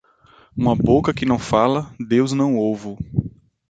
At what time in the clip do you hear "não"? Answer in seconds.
1.27-1.37, 2.33-2.57